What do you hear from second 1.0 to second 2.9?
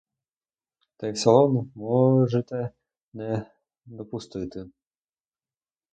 і в салон можете